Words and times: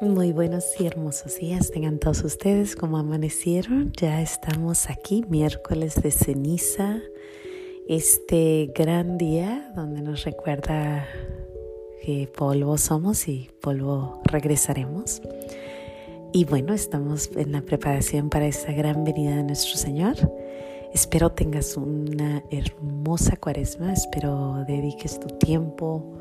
Muy 0.00 0.32
buenos 0.32 0.64
y 0.80 0.86
hermosos 0.86 1.36
días 1.36 1.70
tengan 1.70 1.98
todos 1.98 2.24
ustedes 2.24 2.74
como 2.74 2.96
amanecieron. 2.96 3.92
Ya 4.00 4.22
estamos 4.22 4.88
aquí, 4.88 5.26
miércoles 5.28 5.96
de 6.02 6.10
ceniza, 6.10 7.02
este 7.86 8.72
gran 8.74 9.18
día 9.18 9.70
donde 9.76 10.00
nos 10.00 10.24
recuerda 10.24 11.06
que 12.02 12.26
polvo 12.34 12.78
somos 12.78 13.28
y 13.28 13.50
polvo 13.60 14.22
regresaremos. 14.24 15.20
Y 16.32 16.46
bueno, 16.46 16.72
estamos 16.72 17.28
en 17.36 17.52
la 17.52 17.60
preparación 17.60 18.30
para 18.30 18.46
esta 18.46 18.72
gran 18.72 19.04
venida 19.04 19.36
de 19.36 19.42
nuestro 19.42 19.76
Señor. 19.76 20.16
Espero 20.94 21.32
tengas 21.32 21.76
una 21.76 22.42
hermosa 22.50 23.36
cuaresma, 23.36 23.92
espero 23.92 24.64
dediques 24.66 25.20
tu 25.20 25.28
tiempo, 25.36 26.16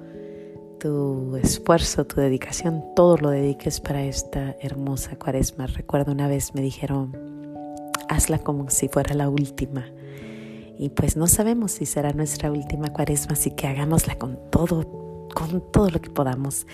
tu 0.79 1.35
esfuerzo, 1.35 2.05
tu 2.05 2.21
dedicación, 2.21 2.83
todo 2.95 3.17
lo 3.17 3.29
dediques 3.29 3.79
para 3.79 4.03
esta 4.03 4.55
hermosa 4.61 5.17
cuaresma. 5.17 5.67
Recuerdo 5.67 6.13
una 6.13 6.27
vez 6.27 6.55
me 6.55 6.61
dijeron, 6.61 7.15
hazla 8.07 8.39
como 8.39 8.69
si 8.69 8.88
fuera 8.88 9.13
la 9.13 9.29
última. 9.29 9.85
Y 10.77 10.89
pues 10.89 11.17
no 11.17 11.27
sabemos 11.27 11.73
si 11.73 11.85
será 11.85 12.13
nuestra 12.13 12.52
última 12.52 12.88
cuaresma, 12.93 13.33
así 13.33 13.52
que 13.52 13.67
hagámosla 13.67 14.15
con 14.15 14.39
todo, 14.49 15.27
con 15.35 15.61
todo 15.71 15.89
lo 15.89 16.02
que 16.02 16.09
podamos. 16.09 16.65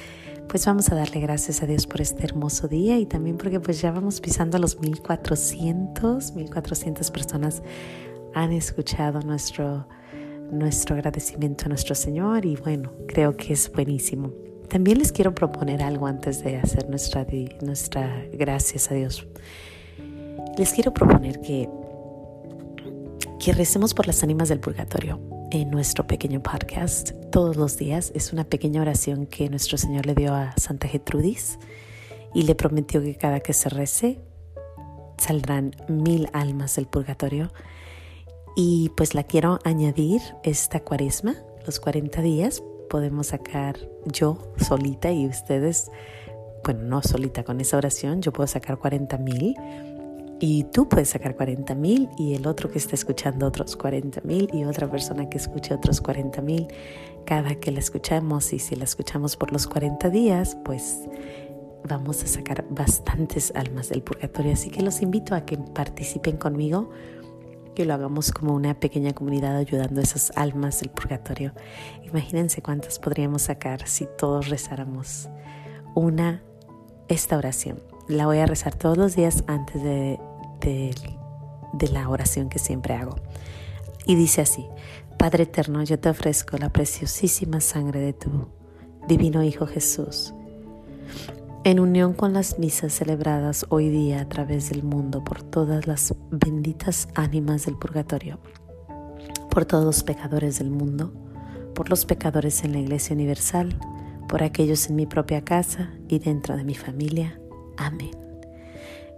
Pues 0.47 0.65
vamos 0.67 0.89
a 0.91 0.95
darle 0.95 1.19
gracias 1.19 1.63
a 1.63 1.65
Dios 1.65 1.87
por 1.87 2.01
este 2.01 2.23
hermoso 2.23 2.67
día 2.67 2.99
y 2.99 3.07
también 3.07 3.37
porque 3.37 3.59
pues 3.59 3.81
ya 3.81 3.91
vamos 3.91 4.21
pisando 4.21 4.59
los 4.59 4.79
1400, 4.79 6.33
1400 6.33 7.09
personas 7.09 7.63
han 8.35 8.51
escuchado 8.51 9.21
nuestro 9.21 9.87
nuestro 10.51 10.95
agradecimiento 10.95 11.65
a 11.65 11.69
nuestro 11.69 11.95
Señor 11.95 12.45
y 12.45 12.55
bueno, 12.55 12.91
creo 13.07 13.35
que 13.35 13.53
es 13.53 13.71
buenísimo. 13.71 14.31
También 14.69 14.97
les 14.97 15.11
quiero 15.11 15.33
proponer 15.33 15.83
algo 15.83 16.07
antes 16.07 16.43
de 16.43 16.57
hacer 16.57 16.89
nuestra, 16.89 17.25
nuestra 17.61 18.25
gracias 18.33 18.91
a 18.91 18.95
Dios. 18.95 19.27
Les 20.57 20.73
quiero 20.73 20.93
proponer 20.93 21.39
que, 21.41 21.69
que 23.39 23.53
recemos 23.53 23.93
por 23.93 24.07
las 24.07 24.23
ánimas 24.23 24.49
del 24.49 24.59
purgatorio 24.59 25.19
en 25.51 25.69
nuestro 25.69 26.07
pequeño 26.07 26.41
podcast 26.41 27.11
todos 27.31 27.55
los 27.55 27.77
días. 27.77 28.11
Es 28.15 28.33
una 28.33 28.43
pequeña 28.43 28.81
oración 28.81 29.27
que 29.27 29.49
nuestro 29.49 29.77
Señor 29.77 30.05
le 30.05 30.15
dio 30.15 30.33
a 30.33 30.53
Santa 30.57 30.87
Getrudis 30.87 31.59
y 32.33 32.43
le 32.43 32.55
prometió 32.55 33.01
que 33.01 33.15
cada 33.15 33.39
que 33.39 33.53
se 33.53 33.69
rece 33.69 34.19
saldrán 35.17 35.75
mil 35.87 36.27
almas 36.33 36.75
del 36.75 36.87
purgatorio 36.87 37.51
y 38.55 38.89
pues 38.95 39.13
la 39.13 39.23
quiero 39.23 39.59
añadir 39.63 40.21
esta 40.43 40.79
cuaresma, 40.79 41.35
los 41.65 41.79
40 41.79 42.21
días. 42.21 42.63
Podemos 42.89 43.27
sacar 43.27 43.77
yo 44.05 44.37
solita 44.57 45.11
y 45.11 45.27
ustedes, 45.27 45.91
bueno, 46.63 46.83
no 46.83 47.01
solita 47.01 47.43
con 47.43 47.59
esa 47.59 47.77
oración, 47.77 48.21
yo 48.21 48.31
puedo 48.31 48.47
sacar 48.47 48.77
40 48.77 49.17
mil 49.17 49.55
y 50.39 50.65
tú 50.65 50.87
puedes 50.87 51.09
sacar 51.09 51.35
40 51.35 51.75
mil 51.75 52.09
y 52.17 52.33
el 52.33 52.47
otro 52.47 52.69
que 52.69 52.77
está 52.77 52.95
escuchando 52.95 53.47
otros 53.47 53.75
40 53.75 54.21
mil 54.21 54.49
y 54.53 54.63
otra 54.65 54.89
persona 54.89 55.29
que 55.29 55.37
escuche 55.37 55.73
otros 55.73 56.01
40 56.01 56.41
mil. 56.41 56.67
Cada 57.25 57.55
que 57.55 57.71
la 57.71 57.79
escuchamos 57.79 58.53
y 58.53 58.59
si 58.59 58.75
la 58.75 58.83
escuchamos 58.83 59.35
por 59.35 59.51
los 59.51 59.67
40 59.67 60.09
días, 60.09 60.57
pues 60.63 61.01
vamos 61.87 62.23
a 62.23 62.27
sacar 62.27 62.65
bastantes 62.69 63.51
almas 63.55 63.89
del 63.89 64.01
purgatorio. 64.01 64.53
Así 64.53 64.69
que 64.69 64.81
los 64.81 65.01
invito 65.01 65.35
a 65.35 65.45
que 65.45 65.57
participen 65.57 66.37
conmigo 66.37 66.89
que 67.75 67.85
lo 67.85 67.93
hagamos 67.93 68.31
como 68.31 68.53
una 68.55 68.73
pequeña 68.79 69.13
comunidad 69.13 69.55
ayudando 69.55 69.99
a 69.99 70.03
esas 70.03 70.31
almas 70.35 70.79
del 70.79 70.89
purgatorio. 70.89 71.53
Imagínense 72.03 72.61
cuántas 72.61 72.97
podríamos 72.97 73.43
sacar 73.43 73.87
si 73.87 74.07
todos 74.17 74.49
rezáramos 74.49 75.29
una, 75.93 76.41
esta 77.07 77.37
oración. 77.37 77.83
La 78.07 78.25
voy 78.25 78.39
a 78.39 78.47
rezar 78.47 78.73
todos 78.73 78.97
los 78.97 79.15
días 79.15 79.43
antes 79.45 79.83
de, 79.83 80.19
de, 80.61 80.95
de 81.73 81.87
la 81.89 82.09
oración 82.09 82.49
que 82.49 82.57
siempre 82.57 82.95
hago. 82.95 83.17
Y 84.07 84.15
dice 84.15 84.41
así, 84.41 84.65
Padre 85.17 85.43
Eterno, 85.43 85.83
yo 85.83 85.99
te 85.99 86.09
ofrezco 86.09 86.57
la 86.57 86.69
preciosísima 86.69 87.61
sangre 87.61 87.99
de 87.99 88.13
tu 88.13 88.47
Divino 89.07 89.43
Hijo 89.43 89.67
Jesús 89.67 90.33
en 91.65 91.79
unión 91.79 92.13
con 92.13 92.31
las 92.31 92.59
misas 92.59 92.93
celebradas 92.93 93.65
hoy 93.69 93.89
día 93.89 94.21
a 94.21 94.29
través 94.29 94.69
del 94.69 94.83
mundo 94.83 95.23
por 95.23 95.41
todas 95.41 95.87
las 95.87 96.13
benditas 96.29 97.09
ánimas 97.15 97.65
del 97.65 97.75
purgatorio, 97.75 98.39
por 99.49 99.65
todos 99.65 99.83
los 99.83 100.03
pecadores 100.03 100.59
del 100.59 100.69
mundo, 100.69 101.11
por 101.73 101.89
los 101.89 102.05
pecadores 102.05 102.63
en 102.63 102.73
la 102.73 102.77
Iglesia 102.77 103.15
Universal, 103.15 103.79
por 104.29 104.43
aquellos 104.43 104.87
en 104.91 104.95
mi 104.95 105.07
propia 105.07 105.43
casa 105.43 105.89
y 106.07 106.19
dentro 106.19 106.55
de 106.55 106.63
mi 106.63 106.75
familia. 106.75 107.41
Amén. 107.77 108.11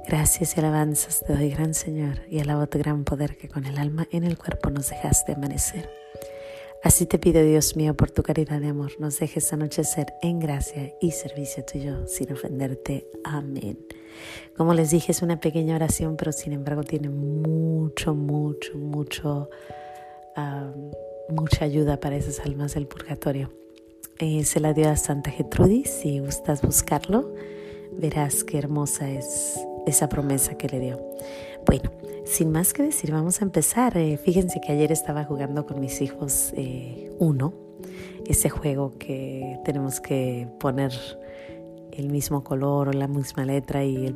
Gracias 0.08 0.56
y 0.56 0.62
alabanzas 0.62 1.26
te 1.28 1.36
doy, 1.36 1.50
gran 1.50 1.74
Señor, 1.74 2.22
y 2.30 2.40
alabo 2.40 2.66
tu 2.68 2.78
gran 2.78 3.04
poder 3.04 3.36
que 3.36 3.50
con 3.50 3.66
el 3.66 3.78
alma 3.78 4.08
en 4.10 4.24
el 4.24 4.38
cuerpo 4.38 4.70
nos 4.70 4.90
dejaste 4.90 5.34
amanecer. 5.34 5.97
Así 6.84 7.06
te 7.06 7.18
pido, 7.18 7.44
Dios 7.44 7.76
mío, 7.76 7.96
por 7.96 8.12
tu 8.12 8.24
caridad 8.24 8.62
de 8.62 8.68
amor, 8.68 8.92
nos 9.00 9.20
dejes 9.20 9.52
anochecer 9.52 10.14
en 10.22 10.40
gracia 10.40 10.94
y 11.02 11.12
servicio 11.12 11.66
tuyo 11.66 12.06
sin 12.08 12.32
ofenderte. 12.32 13.08
Amén. 13.24 13.80
Como 14.56 14.74
les 14.74 14.92
dije, 14.92 15.12
es 15.12 15.22
una 15.22 15.40
pequeña 15.40 15.76
oración, 15.76 16.16
pero 16.18 16.32
sin 16.32 16.54
embargo 16.54 16.84
tiene 16.84 17.10
mucho, 17.10 18.14
mucho, 18.16 18.78
mucho, 18.78 19.50
mucha 21.30 21.66
ayuda 21.66 22.00
para 22.00 22.16
esas 22.16 22.40
almas 22.40 22.76
del 22.76 22.88
purgatorio. 22.88 23.52
Eh, 24.20 24.46
se 24.46 24.60
la 24.60 24.74
dio 24.74 24.90
a 24.90 24.96
Santa 24.96 25.32
Getrudis, 25.32 25.90
si 25.90 26.20
gustas 26.20 26.62
buscarlo, 26.62 27.34
verás 27.92 28.44
qué 28.44 28.58
hermosa 28.58 29.10
es 29.10 29.60
esa 29.90 30.10
promesa 30.10 30.56
que 30.56 30.68
le 30.68 30.80
dio. 30.80 31.00
Bueno, 31.66 31.92
sin 32.26 32.52
más 32.52 32.74
que 32.74 32.84
decir, 32.84 33.12
vamos 33.12 33.42
a 33.42 33.46
empezar. 33.46 33.98
Eh, 33.98 34.18
fíjense 34.18 34.60
que 34.62 34.72
ayer 34.72 34.92
estaba 34.92 35.24
jugando 35.24 35.66
con 35.66 35.80
mis 35.80 36.02
hijos 36.02 36.54
eh, 36.56 37.12
uno, 37.20 37.54
ese 38.26 38.50
juego 38.50 38.98
que 38.98 39.60
tenemos 39.64 40.00
que 40.00 40.48
poner 40.60 40.92
el 41.92 42.10
mismo 42.10 42.44
color 42.44 42.90
o 42.90 42.94
la 42.94 43.08
misma 43.08 43.46
letra 43.46 43.84
y 43.84 44.06
el, 44.06 44.16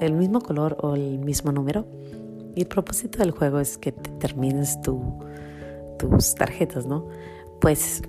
el 0.00 0.12
mismo 0.12 0.40
color 0.40 0.76
o 0.80 0.94
el 0.94 1.18
mismo 1.18 1.52
número. 1.52 1.86
Y 2.54 2.62
el 2.62 2.66
propósito 2.66 3.18
del 3.18 3.32
juego 3.32 3.60
es 3.60 3.76
que 3.76 3.92
te 3.92 4.10
termines 4.12 4.80
tu, 4.80 5.00
tus 5.98 6.34
tarjetas, 6.34 6.86
¿no? 6.86 7.06
Pues 7.60 8.02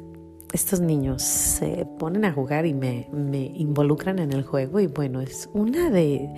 estos 0.54 0.80
niños 0.80 1.22
se 1.22 1.86
ponen 2.00 2.26
a 2.26 2.32
jugar 2.32 2.66
y 2.66 2.74
me, 2.74 3.08
me, 3.12 3.46
involucran 3.46 4.20
en 4.20 4.32
el 4.32 4.44
juego 4.44 4.80
y 4.80 4.88
bueno, 4.88 5.22
es 5.22 5.50
una 5.54 5.90
de... 5.90 6.30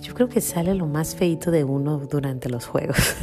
Yo 0.00 0.14
creo 0.14 0.28
que 0.28 0.40
sale 0.40 0.74
lo 0.74 0.86
más 0.86 1.16
feito 1.16 1.50
de 1.50 1.64
uno 1.64 1.98
durante 1.98 2.48
los 2.48 2.66
juegos. 2.66 2.96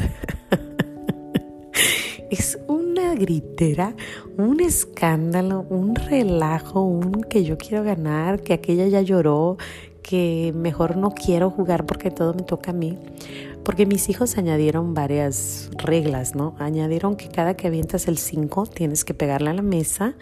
es 2.29 2.59
una 2.67 3.15
gritera, 3.15 3.95
un 4.37 4.59
escándalo, 4.59 5.65
un 5.69 5.95
relajo, 5.95 6.81
un 6.81 7.23
que 7.23 7.43
yo 7.43 7.57
quiero 7.57 7.83
ganar, 7.83 8.41
que 8.41 8.53
aquella 8.53 8.87
ya 8.87 9.01
lloró, 9.01 9.57
que 10.01 10.53
mejor 10.55 10.97
no 10.97 11.11
quiero 11.11 11.49
jugar 11.49 11.85
porque 11.85 12.11
todo 12.11 12.33
me 12.33 12.43
toca 12.43 12.71
a 12.71 12.73
mí. 12.73 12.97
Porque 13.63 13.85
mis 13.85 14.09
hijos 14.09 14.37
añadieron 14.37 14.93
varias 14.93 15.71
reglas, 15.77 16.35
¿no? 16.35 16.55
Añadieron 16.59 17.15
que 17.15 17.29
cada 17.29 17.55
que 17.55 17.67
avientas 17.67 18.07
el 18.07 18.17
5 18.17 18.67
tienes 18.67 19.03
que 19.03 19.15
pegarle 19.15 19.49
a 19.49 19.53
la 19.53 19.63
mesa 19.63 20.15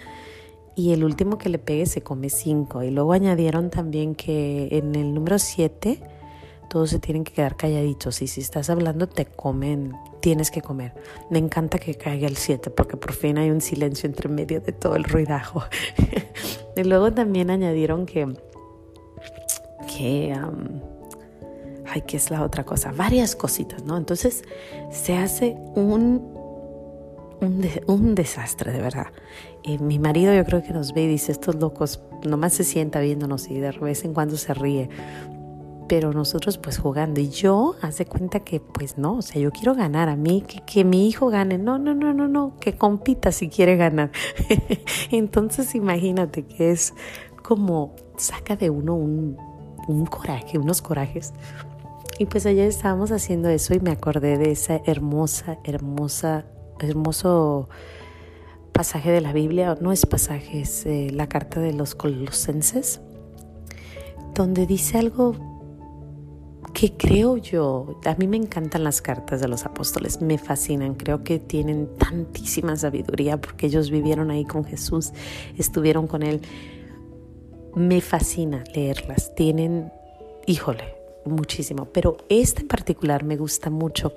y 0.76 0.94
el 0.94 1.04
último 1.04 1.38
que 1.38 1.50
le 1.50 1.60
pegue 1.60 1.86
se 1.86 2.02
come 2.02 2.30
5. 2.30 2.84
Y 2.84 2.92
luego 2.92 3.12
añadieron 3.12 3.70
también 3.70 4.16
que 4.16 4.70
en 4.72 4.96
el 4.96 5.14
número 5.14 5.40
7 5.40 6.02
todos 6.74 6.90
se 6.90 6.98
tienen 6.98 7.24
que 7.24 7.34
quedar 7.34 7.56
calladitos 7.56 8.24
y 8.24 8.28
si 8.28 8.42
estás 8.42 8.72
hablando 8.72 9.08
te 9.08 9.28
comen, 9.28 9.94
tienes 10.22 10.50
que 10.50 10.64
comer. 10.64 10.96
Me 11.30 11.38
encanta 11.38 11.78
que 11.78 11.94
caiga 11.94 12.28
el 12.28 12.36
7 12.36 12.72
porque 12.72 12.98
por 12.98 13.14
fin 13.14 13.38
hay 13.38 13.52
un 13.52 13.62
silencio 13.62 14.08
entre 14.08 14.28
medio 14.28 14.60
de 14.60 14.72
todo 14.72 14.96
el 14.96 15.04
ruidajo. 15.04 15.62
y 16.76 16.84
luego 16.84 17.14
también 17.14 17.52
añadieron 17.52 18.08
que... 18.08 18.34
que 19.96 20.36
ay, 21.86 22.02
¿qué 22.08 22.18
es 22.18 22.32
la 22.32 22.42
otra 22.44 22.64
cosa? 22.64 22.92
Varias 22.92 23.36
cositas, 23.36 23.84
¿no? 23.84 23.96
Entonces 23.96 24.44
se 24.90 25.16
hace 25.16 25.56
un, 25.76 26.28
un, 27.86 28.16
desastre, 28.16 28.72
de 28.72 28.82
verdad. 28.82 29.08
Y 29.62 29.78
mi 29.78 30.00
marido 30.00 30.34
yo 30.34 30.44
creo 30.44 30.64
que 30.64 30.74
nos 30.74 30.92
ve 30.96 31.04
y 31.04 31.08
dice, 31.08 31.34
estos 31.34 31.54
locos, 31.54 32.02
nomás 32.26 32.54
se 32.54 32.64
sienta 32.64 33.00
viéndonos 33.00 33.48
y 33.52 33.60
de 33.60 33.72
vez 33.74 34.04
en 34.06 34.16
cuando 34.16 34.38
se 34.38 34.56
ríe. 34.56 34.90
Pero 35.88 36.14
nosotros 36.14 36.58
pues 36.58 36.78
jugando. 36.78 37.20
Y 37.20 37.30
yo 37.30 37.76
hace 37.82 38.06
cuenta 38.06 38.42
que 38.42 38.60
pues 38.60 38.98
no, 38.98 39.18
o 39.18 39.22
sea, 39.22 39.42
yo 39.42 39.52
quiero 39.52 39.76
ganar 39.76 40.10
a 40.10 40.16
mí, 40.16 40.44
que, 40.48 40.62
que 40.66 40.84
mi 40.84 41.08
hijo 41.08 41.28
gane, 41.28 41.58
no, 41.58 41.78
no, 41.78 41.94
no, 41.94 42.14
no, 42.14 42.28
no, 42.28 42.58
que 42.60 42.78
compita 42.78 43.32
si 43.32 43.50
quiere 43.50 43.76
ganar. 43.76 44.12
Entonces 45.12 45.76
imagínate 45.76 46.46
que 46.46 46.72
es 46.72 46.94
como 47.42 47.96
saca 48.18 48.56
de 48.56 48.70
uno 48.70 48.96
un, 48.96 49.38
un 49.88 50.06
coraje, 50.06 50.58
unos 50.58 50.82
corajes. 50.82 51.34
Y 52.20 52.26
pues 52.26 52.46
ayer 52.46 52.68
estábamos 52.68 53.12
haciendo 53.12 53.50
eso 53.50 53.74
y 53.74 53.80
me 53.80 53.92
acordé 53.92 54.38
de 54.38 54.52
esa 54.52 54.82
hermosa, 54.86 55.58
hermosa, 55.64 56.46
hermoso 56.80 57.70
pasaje 58.72 59.12
de 59.12 59.22
la 59.22 59.34
Biblia, 59.34 59.78
no 59.80 59.92
es 59.92 60.06
pasaje, 60.06 60.62
es 60.62 60.86
eh, 60.86 61.10
la 61.12 61.28
carta 61.28 61.60
de 61.60 61.74
los 61.74 61.96
colosenses, 61.96 63.02
donde 64.34 64.66
dice 64.66 64.98
algo 64.98 65.36
que 66.74 66.94
creo 66.98 67.38
yo, 67.38 68.00
a 68.04 68.16
mí 68.16 68.28
me 68.28 68.38
encantan 68.38 68.84
las 68.84 69.02
cartas 69.02 69.40
de 69.42 69.48
los 69.48 69.66
apóstoles, 69.66 70.22
me 70.22 70.38
fascinan, 70.38 70.96
creo 70.96 71.24
que 71.24 71.40
tienen 71.40 71.96
tantísima 71.98 72.76
sabiduría 72.76 73.40
porque 73.40 73.68
ellos 73.68 73.92
vivieron 73.92 74.32
ahí 74.32 74.44
con 74.46 74.66
Jesús, 74.66 75.12
estuvieron 75.58 76.08
con 76.08 76.24
Él. 76.24 76.42
Me 77.76 78.02
fascina 78.02 78.64
leerlas, 78.74 79.34
tienen, 79.36 79.92
híjole, 80.46 80.96
muchísimo, 81.26 81.86
pero 81.86 82.18
esta 82.30 82.62
en 82.62 82.68
particular 82.68 83.24
me 83.24 83.38
gusta 83.38 83.70
mucho 83.70 84.14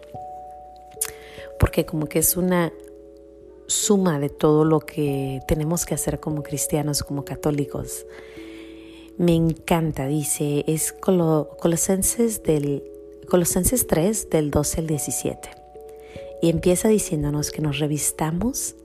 porque 1.58 1.86
como 1.86 2.06
que 2.06 2.18
es 2.18 2.36
una 2.36 2.72
suma 3.66 4.18
de 4.18 4.28
todo 4.28 4.64
lo 4.64 4.80
que 4.80 5.40
tenemos 5.48 5.84
que 5.84 5.94
hacer 5.94 6.20
como 6.20 6.42
cristianos, 6.42 7.02
como 7.02 7.24
católicos. 7.24 8.06
Me 9.18 9.34
encanta, 9.34 10.06
dice, 10.06 10.64
es 10.66 10.92
Colosenses, 10.92 12.42
del, 12.42 12.84
Colosenses 13.30 13.86
3 13.86 14.28
del 14.28 14.50
12 14.50 14.80
al 14.80 14.86
17. 14.86 15.48
Y 16.42 16.50
empieza 16.50 16.88
diciéndonos 16.88 17.50
que 17.50 17.62
nos 17.62 17.78
revistamos 17.78 18.76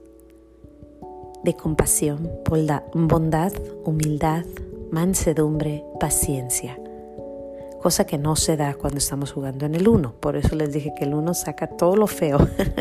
de 1.44 1.54
compasión, 1.54 2.30
bondad, 2.94 3.52
humildad, 3.84 4.46
mansedumbre, 4.90 5.84
paciencia. 6.00 6.78
Cosa 7.82 8.06
que 8.06 8.16
no 8.16 8.34
se 8.34 8.56
da 8.56 8.72
cuando 8.72 8.98
estamos 8.98 9.32
jugando 9.32 9.66
en 9.66 9.74
el 9.74 9.86
1. 9.86 10.14
Por 10.18 10.36
eso 10.36 10.56
les 10.56 10.72
dije 10.72 10.94
que 10.96 11.04
el 11.04 11.12
1 11.12 11.34
saca 11.34 11.66
todo 11.66 11.94
lo 11.94 12.06
feo. 12.06 12.38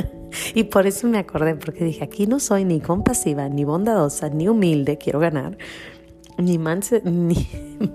y 0.55 0.63
por 0.63 0.87
eso 0.87 1.05
me 1.05 1.17
acordé, 1.17 1.55
porque 1.55 1.83
dije, 1.83 2.05
aquí 2.05 2.27
no 2.27 2.39
soy 2.39 2.63
ni 2.63 2.79
compasiva, 2.79 3.49
ni 3.49 3.65
bondadosa, 3.65 4.29
ni 4.29 4.47
humilde, 4.47 4.97
quiero 4.97 5.19
ganar 5.19 5.57
ni, 6.37 6.57
manse, 6.57 7.01
ni, 7.03 7.47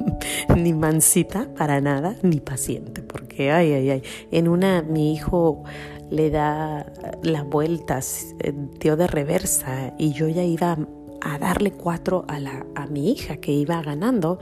ni 0.57 0.73
mansita 0.73 1.49
para 1.57 1.81
nada, 1.81 2.17
ni 2.23 2.41
paciente, 2.41 3.03
porque 3.03 3.51
ay, 3.51 3.73
ay, 3.73 3.91
ay. 3.91 4.03
En 4.31 4.49
una, 4.49 4.83
mi 4.83 5.13
hijo 5.13 5.65
le 6.11 6.31
da 6.31 6.93
las 7.23 7.45
vueltas, 7.47 8.35
eh, 8.41 8.53
dio 8.81 8.97
de 8.97 9.07
reversa 9.07 9.93
y 9.99 10.13
yo 10.13 10.29
ya 10.29 10.43
iba 10.43 10.79
a 11.21 11.39
darle 11.39 11.73
cuatro 11.73 12.25
a, 12.29 12.39
la, 12.39 12.65
a 12.75 12.87
mi 12.87 13.11
hija 13.11 13.39
que 13.39 13.53
iba 13.53 13.83
ganando 13.83 14.39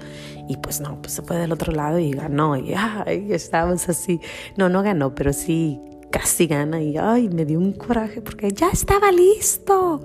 y 0.49 0.56
pues 0.58 0.81
no, 0.81 1.00
pues 1.00 1.14
se 1.14 1.23
fue 1.23 1.37
del 1.38 1.52
otro 1.52 1.73
lado 1.73 1.99
y 1.99 2.11
ganó 2.11 2.56
y 2.56 2.75
ay, 2.75 3.32
estábamos 3.32 3.88
así. 3.88 4.20
No, 4.56 4.69
no 4.69 4.82
ganó, 4.82 5.14
pero 5.14 5.32
sí 5.32 5.81
casi 6.11 6.46
gana 6.46 6.81
y 6.81 6.96
ay, 6.96 7.29
me 7.29 7.44
dio 7.44 7.58
un 7.58 7.73
coraje 7.73 8.20
porque 8.20 8.50
ya 8.52 8.69
estaba 8.69 9.11
listo. 9.11 10.05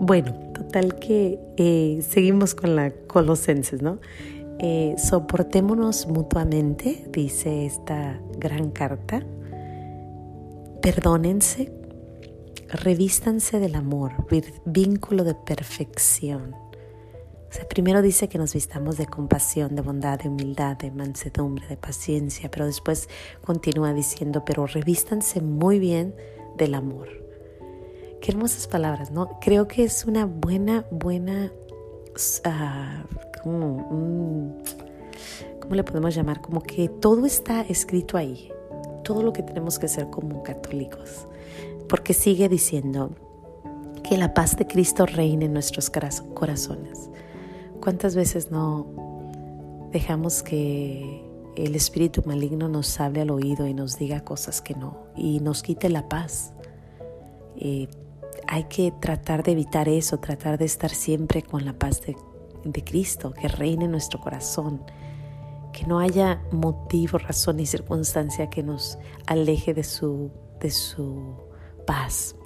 Bueno, 0.00 0.47
total 0.68 0.98
que 0.98 1.38
eh, 1.56 2.00
seguimos 2.08 2.54
con 2.54 2.76
la 2.76 2.90
Colosenses, 2.90 3.82
¿no? 3.82 3.98
Eh, 4.60 4.94
soportémonos 4.98 6.06
mutuamente, 6.06 7.06
dice 7.10 7.66
esta 7.66 8.20
gran 8.38 8.70
carta. 8.70 9.24
Perdónense, 10.82 11.72
revístanse 12.68 13.58
del 13.58 13.74
amor, 13.74 14.12
vínculo 14.64 15.24
de 15.24 15.34
perfección 15.34 16.54
primero 17.68 18.02
dice 18.02 18.28
que 18.28 18.38
nos 18.38 18.54
vistamos 18.54 18.96
de 18.96 19.06
compasión, 19.06 19.74
de 19.74 19.82
bondad, 19.82 20.18
de 20.18 20.28
humildad, 20.28 20.76
de 20.76 20.90
mansedumbre, 20.90 21.66
de 21.66 21.76
paciencia, 21.76 22.50
pero 22.50 22.66
después 22.66 23.08
continúa 23.42 23.92
diciendo, 23.92 24.44
pero 24.44 24.66
revístanse 24.66 25.40
muy 25.40 25.78
bien 25.78 26.14
del 26.56 26.74
amor. 26.74 27.27
Qué 28.20 28.32
hermosas 28.32 28.66
palabras, 28.66 29.10
¿no? 29.10 29.38
Creo 29.40 29.68
que 29.68 29.84
es 29.84 30.04
una 30.04 30.26
buena, 30.26 30.84
buena, 30.90 31.52
uh, 33.44 34.52
¿cómo 35.60 35.74
le 35.74 35.84
podemos 35.84 36.14
llamar? 36.14 36.40
Como 36.40 36.62
que 36.62 36.88
todo 36.88 37.26
está 37.26 37.62
escrito 37.62 38.16
ahí, 38.16 38.50
todo 39.04 39.22
lo 39.22 39.32
que 39.32 39.42
tenemos 39.42 39.78
que 39.78 39.86
hacer 39.86 40.10
como 40.10 40.42
católicos, 40.42 41.26
porque 41.88 42.12
sigue 42.12 42.48
diciendo 42.48 43.10
que 44.02 44.16
la 44.16 44.34
paz 44.34 44.56
de 44.56 44.66
Cristo 44.66 45.06
reine 45.06 45.46
en 45.46 45.52
nuestros 45.52 45.90
corazones 45.90 47.10
¿Cuántas 47.80 48.16
veces 48.16 48.50
no 48.50 48.86
dejamos 49.92 50.42
que 50.42 51.24
el 51.56 51.74
espíritu 51.74 52.22
maligno 52.26 52.68
nos 52.68 53.00
hable 53.00 53.22
al 53.22 53.30
oído 53.30 53.66
y 53.66 53.74
nos 53.74 53.96
diga 53.96 54.24
cosas 54.24 54.60
que 54.60 54.74
no 54.74 54.98
y 55.16 55.40
nos 55.40 55.62
quite 55.62 55.88
la 55.88 56.08
paz? 56.08 56.52
Hay 58.46 58.64
que 58.64 58.92
tratar 58.92 59.42
de 59.42 59.52
evitar 59.52 59.88
eso, 59.88 60.18
tratar 60.18 60.58
de 60.58 60.64
estar 60.64 60.90
siempre 60.90 61.42
con 61.42 61.64
la 61.64 61.72
paz 61.72 62.02
de, 62.02 62.16
Cristo, 62.84 63.32
que 63.32 63.48
reine 63.48 63.86
en 63.86 63.90
nuestro 63.90 64.20
corazón, 64.20 64.82
que 65.72 65.86
no 65.86 65.98
haya 66.00 66.42
motivo, 66.52 67.16
razón 67.16 67.56
ni 67.56 67.66
circunstancia 67.66 68.50
que 68.50 68.62
nos 68.62 68.98
aleje 69.26 69.72
de 69.72 69.84
su, 69.84 70.30
de 70.60 70.70
su 70.70 71.34
paz. 71.86 72.36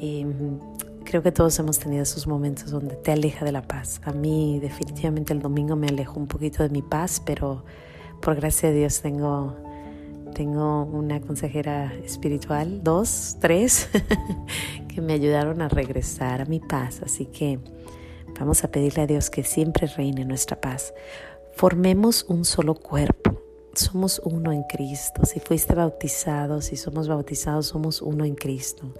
Em, 0.00 0.58
Creo 1.12 1.22
que 1.22 1.32
todos 1.32 1.58
hemos 1.58 1.78
tenido 1.78 2.04
esos 2.04 2.26
momentos 2.26 2.70
donde 2.70 2.96
te 2.96 3.12
aleja 3.12 3.44
de 3.44 3.52
la 3.52 3.60
paz. 3.60 4.00
A 4.04 4.12
mí 4.12 4.58
definitivamente 4.60 5.34
el 5.34 5.40
domingo 5.40 5.76
me 5.76 5.88
alejó 5.88 6.18
un 6.18 6.26
poquito 6.26 6.62
de 6.62 6.70
mi 6.70 6.80
paz, 6.80 7.20
pero 7.24 7.64
por 8.22 8.36
gracia 8.36 8.70
de 8.70 8.76
Dios 8.76 9.02
tengo, 9.02 9.56
tengo 10.32 10.84
una 10.84 11.20
consejera 11.20 11.94
espiritual, 12.04 12.82
dos, 12.82 13.36
tres, 13.40 13.88
que 14.94 15.00
me 15.00 15.12
ayudaron 15.12 15.62
a 15.62 15.68
regresar 15.68 16.40
a 16.40 16.44
mi 16.44 16.60
paz. 16.60 17.00
Así 17.02 17.26
que 17.26 17.58
vamos 18.38 18.64
a 18.64 18.70
pedirle 18.70 19.02
a 19.02 19.06
Dios 19.06 19.30
que 19.30 19.44
siempre 19.44 19.86
reine 19.86 20.24
nuestra 20.24 20.60
paz. 20.60 20.92
Formemos 21.52 22.24
un 22.28 22.44
solo 22.44 22.74
cuerpo. 22.74 23.40
Somos 23.74 24.20
uno 24.24 24.52
en 24.52 24.64
Cristo. 24.64 25.24
Si 25.24 25.40
fuiste 25.40 25.74
bautizado, 25.74 26.60
si 26.60 26.76
somos 26.76 27.08
bautizados, 27.08 27.66
somos 27.66 28.02
uno 28.02 28.24
en 28.24 28.34
Cristo. 28.34 28.92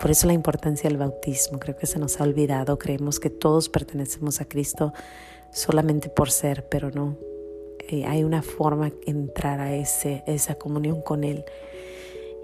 Por 0.00 0.10
eso 0.10 0.26
la 0.26 0.32
importancia 0.32 0.88
del 0.88 0.98
bautismo. 0.98 1.58
Creo 1.58 1.76
que 1.76 1.86
se 1.86 1.98
nos 1.98 2.20
ha 2.20 2.24
olvidado. 2.24 2.78
Creemos 2.78 3.20
que 3.20 3.30
todos 3.30 3.68
pertenecemos 3.68 4.40
a 4.40 4.46
Cristo 4.46 4.92
solamente 5.52 6.08
por 6.08 6.30
ser, 6.30 6.68
pero 6.68 6.90
no. 6.90 7.16
Eh, 7.88 8.04
hay 8.04 8.24
una 8.24 8.42
forma 8.42 8.90
de 8.90 8.96
entrar 9.06 9.60
a 9.60 9.74
ese, 9.74 10.22
esa 10.26 10.56
comunión 10.56 11.02
con 11.02 11.24
Él. 11.24 11.44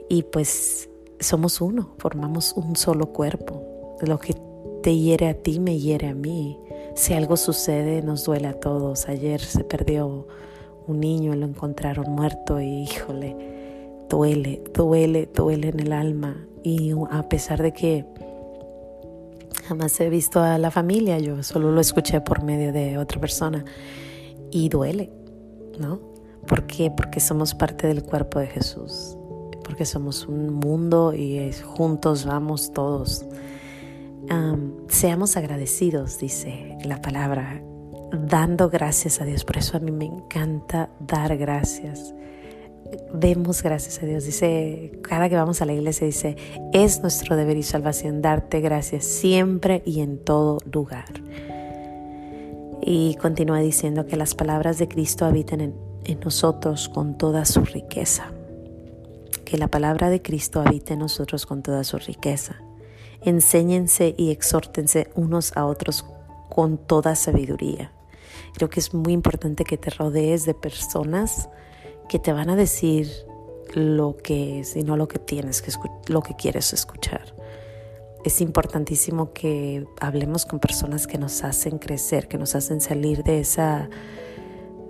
Y 0.09 0.23
pues 0.25 0.89
somos 1.21 1.61
uno, 1.61 1.95
formamos 1.99 2.55
un 2.57 2.77
solo 2.77 3.13
cuerpo. 3.13 3.97
Lo 4.01 4.19
que 4.19 4.35
te 4.83 4.97
hiere 4.97 5.29
a 5.29 5.35
ti 5.35 5.61
me 5.61 5.79
hiere 5.79 6.09
a 6.09 6.15
mí. 6.15 6.59
Si 6.95 7.13
algo 7.15 7.37
sucede, 7.37 8.03
nos 8.03 8.25
duele 8.25 8.49
a 8.49 8.59
todos. 8.61 9.09
Ayer 9.09 9.41
se 9.41 9.65
perdió 9.65 10.27
un 10.87 11.01
niño, 11.01 11.35
lo 11.35 11.47
encontraron 11.47 12.11
muerto 12.11 12.61
y 12.61 12.83
híjole, 12.83 13.37
duele, 14.09 14.63
duele, 14.75 15.29
duele 15.35 15.69
en 15.69 15.81
el 15.81 15.93
alma 15.93 16.47
y 16.63 16.93
a 17.11 17.29
pesar 17.29 17.63
de 17.63 17.73
que 17.73 18.05
jamás 19.67 19.99
he 20.01 20.09
visto 20.09 20.41
a 20.41 20.59
la 20.59 20.71
familia, 20.71 21.19
yo 21.19 21.43
solo 21.43 21.73
lo 21.73 21.81
escuché 21.81 22.21
por 22.21 22.43
medio 22.43 22.73
de 22.73 22.99
otra 22.99 23.21
persona 23.21 23.65
y 24.51 24.69
duele, 24.69 25.11
¿no? 25.79 26.01
¿Por 26.47 26.67
qué? 26.67 26.91
Porque 26.91 27.21
somos 27.21 27.55
parte 27.55 27.87
del 27.87 28.03
cuerpo 28.03 28.39
de 28.39 28.47
Jesús, 28.47 29.17
porque 29.65 29.87
somos 29.87 30.27
un 30.27 30.53
mundo 30.53 31.15
y 31.15 31.53
juntos 31.53 32.25
vamos 32.27 32.73
todos. 32.73 33.25
seamos 34.89 35.37
agradecidos, 35.37 36.19
dice 36.19 36.77
la 36.85 37.01
palabra, 37.01 37.63
dando 38.13 38.69
gracias 38.69 39.21
a 39.21 39.25
Dios. 39.25 39.45
Por 39.45 39.57
eso 39.57 39.77
a 39.77 39.81
mí 39.81 39.91
me 39.91 40.07
encanta 40.07 40.91
dar 41.01 41.37
gracias 41.37 42.15
demos 43.13 43.63
gracias 43.63 44.03
a 44.03 44.07
Dios. 44.07 44.25
Dice, 44.25 44.93
cada 45.03 45.29
que 45.29 45.37
vamos 45.37 45.63
a 45.63 45.67
la 45.67 45.73
iglesia 45.73 46.07
dice, 46.07 46.37
es 46.73 47.01
nuestro 47.01 47.37
deber 47.37 47.57
y 47.57 47.63
salvación 47.63 48.23
darte 48.23 48.61
gracias 48.61 49.05
siempre 49.05 49.83
y 49.85 50.01
en 50.01 50.19
todo 50.19 50.59
lugar. 50.71 51.07
Y 52.87 53.15
continúa 53.15 53.61
diciendo 53.61 54.05
que 54.05 54.19
las 54.19 54.35
palabras 54.35 54.77
de 54.77 54.89
Cristo 54.89 55.25
habitan 55.25 55.63
en, 55.63 55.75
nosotros 56.23 56.91
con 56.91 57.17
toda 57.17 57.47
su 57.47 57.63
riqueza. 57.63 58.31
Que 59.47 59.57
la 59.57 59.69
palabra 59.69 60.11
de 60.11 60.21
Cristo 60.21 60.61
habite 60.61 60.93
en 60.93 60.99
nosotros 60.99 61.47
con 61.47 61.63
toda 61.63 61.83
su 61.83 61.97
riqueza. 61.97 62.57
Enséñense 63.23 64.15
y 64.19 64.31
exhórtense 64.31 65.11
unos 65.15 65.57
a 65.57 65.65
otros 65.65 66.05
con 66.51 66.77
toda 66.77 67.17
sabiduría. 67.17 67.91
Creo 68.53 68.69
que 68.69 68.81
es 68.81 68.93
muy 68.93 69.15
importante 69.15 69.65
que 69.65 69.79
te 69.79 69.89
rodees 69.89 70.45
de 70.45 70.53
personas 70.53 71.49
que 72.11 72.19
te 72.19 72.35
van 72.35 72.51
a 72.51 72.57
decir 72.57 73.09
lo 73.73 74.19
que 74.19 74.61
es 74.61 74.77
y 74.77 74.83
no 74.83 74.99
lo 74.99 75.09
que 75.09 75.19
tienes 75.19 75.63
que 75.63 75.73
lo 76.09 76.21
que 76.21 76.37
quieres 76.37 76.75
escuchar. 76.75 77.35
Es 78.25 78.41
importantísimo 78.41 79.35
que 79.35 79.87
hablemos 80.01 80.47
con 80.47 80.59
personas 80.59 81.07
que 81.07 81.19
nos 81.19 81.45
hacen 81.45 81.79
crecer, 81.79 82.27
que 82.27 82.39
nos 82.39 82.55
hacen 82.55 82.81
salir 82.81 83.23
de 83.23 83.41
esa, 83.41 83.91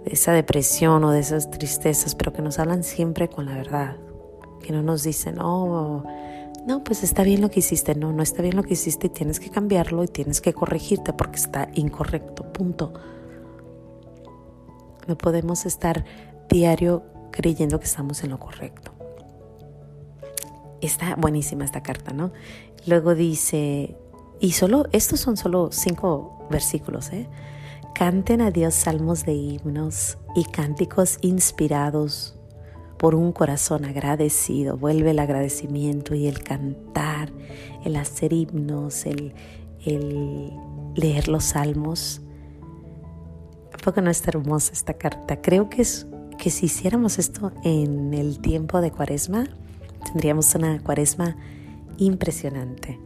esa 0.04 0.32
depresión 0.32 1.02
o 1.02 1.10
de 1.10 1.18
esas 1.18 1.50
tristezas, 1.50 2.14
pero 2.14 2.32
que 2.32 2.42
nos 2.42 2.60
hablan 2.60 2.84
siempre 2.84 3.28
con 3.28 3.46
la 3.46 3.56
verdad, 3.56 3.96
que 4.62 4.72
no 4.72 4.82
nos 4.82 5.02
dicen, 5.02 5.40
oh, 5.40 6.04
no, 6.64 6.84
pues 6.84 7.02
está 7.02 7.24
bien 7.24 7.40
lo 7.40 7.50
que 7.50 7.58
hiciste, 7.58 7.96
no, 7.96 8.12
no 8.12 8.22
está 8.22 8.40
bien 8.40 8.54
lo 8.54 8.62
que 8.62 8.74
hiciste 8.74 9.08
y 9.08 9.10
tienes 9.10 9.40
que 9.40 9.50
cambiarlo 9.50 10.04
y 10.04 10.08
tienes 10.08 10.40
que 10.40 10.52
corregirte 10.52 11.12
porque 11.12 11.36
está 11.36 11.68
incorrecto, 11.74 12.44
punto. 12.52 12.92
No 15.08 15.18
podemos 15.18 15.66
estar 15.66 16.04
diario 16.48 17.02
creyendo 17.32 17.80
que 17.80 17.86
estamos 17.86 18.22
en 18.22 18.30
lo 18.30 18.38
correcto. 18.38 18.92
Está 20.84 21.16
buenísima 21.16 21.64
esta 21.64 21.82
carta, 21.82 22.12
¿no? 22.12 22.32
Luego 22.86 23.14
dice, 23.14 23.96
y 24.38 24.52
solo, 24.52 24.86
estos 24.92 25.18
son 25.18 25.38
solo 25.38 25.70
cinco 25.72 26.46
versículos, 26.50 27.10
¿eh? 27.10 27.26
Canten 27.94 28.42
a 28.42 28.50
Dios 28.50 28.74
salmos 28.74 29.24
de 29.24 29.32
himnos 29.32 30.18
y 30.34 30.44
cánticos 30.44 31.18
inspirados 31.22 32.34
por 32.98 33.14
un 33.14 33.32
corazón 33.32 33.86
agradecido. 33.86 34.76
Vuelve 34.76 35.12
el 35.12 35.20
agradecimiento 35.20 36.14
y 36.14 36.26
el 36.26 36.42
cantar, 36.42 37.30
el 37.84 37.96
hacer 37.96 38.34
himnos, 38.34 39.06
el, 39.06 39.32
leer 40.96 41.28
los 41.28 41.44
salmos. 41.44 42.20
¿A 43.72 43.78
poco 43.78 44.02
no 44.02 44.10
está 44.10 44.30
hermosa 44.30 44.72
esta 44.72 44.94
carta? 44.94 45.40
Creo 45.40 45.70
que, 45.70 45.80
es, 45.80 46.06
que 46.36 46.50
si 46.50 46.66
hiciéramos 46.66 47.18
esto 47.18 47.52
en 47.62 48.12
el 48.12 48.40
tiempo 48.40 48.82
de 48.82 48.90
cuaresma, 48.90 49.46
tendríamos 50.04 50.54
una 50.54 50.82
cuaresma 50.82 51.36
impresionante. 51.98 52.98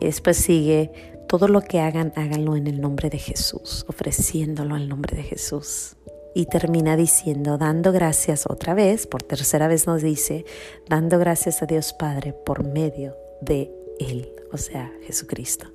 Después 0.00 0.36
sigue, 0.36 0.90
todo 1.28 1.48
lo 1.48 1.62
que 1.62 1.80
hagan, 1.80 2.12
háganlo 2.16 2.56
en 2.56 2.66
el 2.66 2.80
nombre 2.80 3.08
de 3.08 3.18
Jesús, 3.18 3.86
ofreciéndolo 3.88 4.74
al 4.74 4.88
nombre 4.88 5.16
de 5.16 5.22
Jesús. 5.22 5.96
Y 6.34 6.46
termina 6.46 6.96
diciendo, 6.96 7.58
dando 7.58 7.92
gracias 7.92 8.44
otra 8.48 8.74
vez, 8.74 9.06
por 9.06 9.22
tercera 9.22 9.68
vez 9.68 9.86
nos 9.86 10.02
dice, 10.02 10.44
dando 10.88 11.18
gracias 11.18 11.62
a 11.62 11.66
Dios 11.66 11.92
Padre 11.92 12.32
por 12.32 12.64
medio 12.64 13.16
de 13.40 13.70
Él, 13.98 14.32
o 14.52 14.56
sea, 14.56 14.92
Jesucristo. 15.06 15.66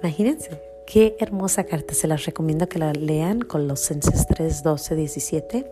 Imagínense, 0.00 0.62
qué 0.86 1.16
hermosa 1.18 1.64
carta, 1.64 1.94
se 1.94 2.06
las 2.06 2.24
recomiendo 2.26 2.68
que 2.68 2.78
la 2.78 2.92
lean 2.92 3.40
con 3.40 3.66
los 3.66 3.80
Censes 3.80 4.26
3, 4.26 4.62
12, 4.62 4.94
17. 4.94 5.66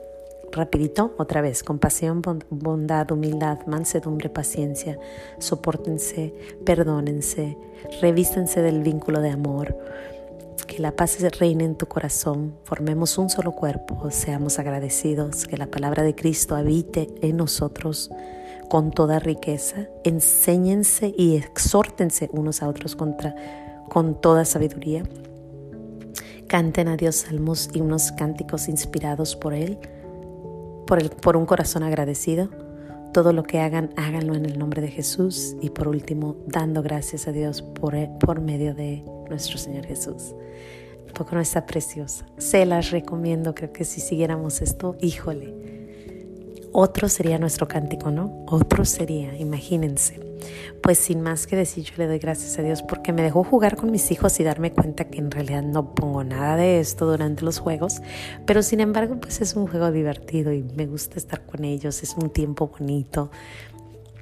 Rapidito, 0.54 1.16
otra 1.18 1.40
vez, 1.40 1.64
compasión, 1.64 2.23
bondad, 2.49 3.11
humildad, 3.11 3.66
mansedumbre, 3.66 4.28
paciencia, 4.28 5.00
soportense, 5.38 6.32
perdónense, 6.64 7.58
revístense 8.00 8.62
del 8.62 8.84
vínculo 8.84 9.20
de 9.20 9.30
amor, 9.30 9.76
que 10.68 10.78
la 10.78 10.92
paz 10.92 11.18
reine 11.40 11.64
en 11.64 11.75
tu 11.75 11.87
corazón, 11.87 12.54
formemos 12.62 13.18
un 13.18 13.30
solo 13.30 13.50
cuerpo, 13.50 14.12
seamos 14.12 14.61
agradecidos, 14.61 15.49
que 15.49 15.56
la 15.56 15.66
palabra 15.66 16.04
de 16.04 16.14
Cristo 16.14 16.54
habite 16.54 17.08
en 17.20 17.37
nosotros 17.37 18.12
con 18.68 18.92
toda 18.92 19.18
riqueza, 19.18 19.88
enséñense 20.04 21.12
y 21.18 21.34
exhórtense 21.34 22.30
unos 22.32 22.62
a 22.62 22.68
otros 22.68 22.94
contra 22.94 23.34
con 23.88 24.20
toda 24.20 24.44
sabiduría. 24.44 25.02
Canten 26.46 26.87
a 26.87 26.96
Dios 26.96 27.16
salmos 27.16 27.70
y 27.75 27.80
unos 27.80 28.12
cánticos 28.12 28.68
inspirados 28.68 29.34
por 29.34 29.52
Él, 29.52 29.80
por, 30.94 31.02
el, 31.02 31.10
por 31.10 31.36
un 31.36 31.44
corazón 31.44 31.82
agradecido. 31.82 32.48
Todo 33.12 33.32
lo 33.32 33.42
que 33.42 33.58
hagan, 33.58 33.90
háganlo 33.96 34.36
en 34.36 34.46
el 34.46 34.60
nombre 34.60 34.80
de 34.80 34.88
Jesús 34.88 35.56
y 35.60 35.70
por 35.70 35.88
último, 35.88 36.36
dando 36.46 36.84
gracias 36.84 37.26
a 37.26 37.32
Dios 37.32 37.62
por, 37.62 37.96
por 38.20 38.40
medio 38.40 38.76
de 38.76 39.04
nuestro 39.28 39.58
Señor 39.58 39.86
Jesús. 39.86 40.36
Poco 41.12 41.34
no 41.34 41.40
está 41.40 41.66
preciosa. 41.66 42.26
Se 42.38 42.64
las 42.64 42.92
recomiendo, 42.92 43.56
creo 43.56 43.72
que 43.72 43.84
si 43.84 44.00
siguiéramos 44.00 44.62
esto, 44.62 44.96
híjole. 45.00 45.74
Otro 46.76 47.09
sería 47.09 47.38
nuestro 47.38 47.69
cántico, 47.69 48.11
¿no? 48.11 48.45
Otro 48.47 48.85
sería, 48.85 49.37
imagínense 49.37 50.21
pues 50.83 50.99
sin 50.99 51.23
más 51.23 51.47
que 51.47 51.57
decir, 51.57 51.85
yo 51.85 51.95
le 51.97 52.07
doy 52.07 52.19
gracias 52.19 52.59
a 52.59 52.62
Dios 52.62 52.83
porque 52.83 53.14
me 53.14 53.23
dejó 53.23 53.43
jugar 53.43 53.75
con 53.76 53.90
mis 53.90 54.11
hijos 54.11 54.38
y 54.40 54.45
darme 54.45 54.71
cuenta 54.71 55.07
que 55.07 55.19
en 55.19 55.31
realidad 55.31 55.62
no 55.62 55.95
pongo 55.95 56.25
nada 56.25 56.57
de 56.57 56.78
esto 56.78 57.07
durante 57.07 57.43
los 57.43 57.59
juegos, 57.59 58.02
pero 58.45 58.62
sin 58.62 58.81
embargo, 58.81 59.16
pues 59.19 59.40
es 59.40 59.54
un 59.54 59.66
juego 59.66 59.90
divertido 59.90 60.52
y 60.52 60.62
me 60.62 60.87
gusta 60.87 61.16
estar 61.16 61.47
con 61.47 61.64
ellos, 61.64 62.02
es 62.02 62.14
un 62.16 62.28
tiempo 62.28 62.69
bonito. 62.69 63.31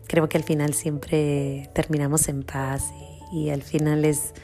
Creo 0.07 0.29
que 0.29 0.37
al 0.37 0.45
final 0.45 0.75
siempre 0.75 1.69
terminamos 1.75 2.29
en 2.29 2.45
paz 2.45 2.93
y, 3.33 3.51
al 3.51 3.63
final 3.63 4.05
es, 4.05 4.35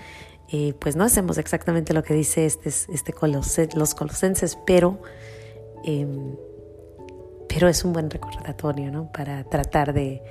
eh, 0.51 0.75
pues 0.81 0.97
no 0.97 1.05
hacemos 1.05 1.39
exactamente 1.39 1.95
lo 1.95 2.03
que 2.03 2.15
dice 2.15 2.47
este, 2.47 2.71
este 2.71 3.15
los 3.77 3.95
colosenses, 3.95 4.59
pero... 4.67 5.01
Em, 5.85 6.35
pero 7.59 7.69
es 7.69 7.85
un 7.85 7.93
buen 7.93 8.09
recordatorio, 8.09 8.93
¿no? 8.93 9.11
Para 9.11 9.43
tratar 9.43 9.93
de, 9.93 10.23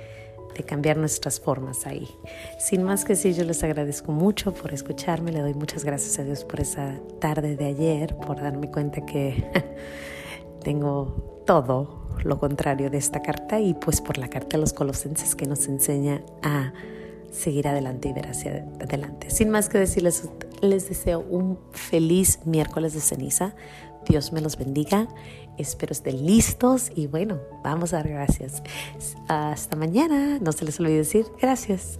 de 0.56 0.62
cambiar 0.62 0.96
nuestras 0.96 1.38
formas 1.38 1.86
ahí. 1.86 2.08
Sin 2.58 2.82
más 2.82 3.04
que 3.04 3.12
decir, 3.12 3.34
yo 3.34 3.44
les 3.44 3.62
agradezco 3.62 4.12
mucho 4.12 4.54
por 4.54 4.72
escucharme, 4.72 5.30
le 5.30 5.40
doy 5.40 5.52
muchas 5.52 5.84
gracias 5.84 6.18
a 6.18 6.24
Dios 6.24 6.46
por 6.46 6.58
esa 6.60 6.94
tarde 7.20 7.54
de 7.54 7.66
ayer, 7.66 8.16
por 8.16 8.40
darme 8.40 8.70
cuenta 8.70 9.04
que 9.04 9.44
tengo 10.64 11.42
todo 11.44 12.08
lo 12.24 12.38
contrario 12.38 12.88
de 12.88 12.96
esta 12.96 13.20
carta 13.20 13.60
y 13.60 13.74
pues 13.74 14.00
por 14.00 14.16
la 14.16 14.28
carta 14.28 14.56
de 14.56 14.62
los 14.62 14.72
colosenses 14.72 15.34
que 15.34 15.44
nos 15.44 15.68
enseña 15.68 16.22
a 16.42 16.72
seguir 17.30 17.68
adelante 17.68 18.08
y 18.08 18.14
ver 18.14 18.28
hacia 18.28 18.66
adelante. 18.80 19.28
Sin 19.28 19.50
más 19.50 19.68
que 19.68 19.76
decirles, 19.76 20.30
les 20.62 20.88
deseo 20.88 21.20
un 21.20 21.58
feliz 21.72 22.40
miércoles 22.46 22.94
de 22.94 23.00
ceniza. 23.00 23.54
Dios 24.06 24.32
me 24.32 24.40
los 24.40 24.56
bendiga. 24.56 25.08
Espero 25.56 25.92
estén 25.92 26.24
listos 26.24 26.90
y 26.94 27.06
bueno, 27.06 27.40
vamos 27.64 27.92
a 27.92 27.96
dar 27.96 28.08
gracias. 28.08 28.62
Hasta 29.28 29.76
mañana. 29.76 30.38
No 30.40 30.52
se 30.52 30.64
les 30.64 30.78
olvide 30.80 30.98
decir 30.98 31.26
gracias. 31.40 31.98